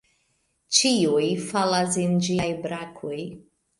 Ĉiuj 0.77 1.27
falas 1.51 1.99
en 2.07 2.17
ĝiaj 2.29 2.49
brakoj. 2.65 3.19